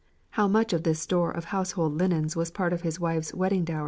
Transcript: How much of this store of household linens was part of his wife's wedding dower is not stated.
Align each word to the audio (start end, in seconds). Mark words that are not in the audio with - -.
How 0.31 0.47
much 0.47 0.73
of 0.73 0.81
this 0.81 0.99
store 0.99 1.29
of 1.29 1.43
household 1.53 1.93
linens 1.93 2.35
was 2.35 2.49
part 2.49 2.73
of 2.73 2.81
his 2.81 2.99
wife's 2.99 3.35
wedding 3.35 3.63
dower 3.63 3.63
is 3.65 3.69
not 3.69 3.75
stated. 3.75 3.79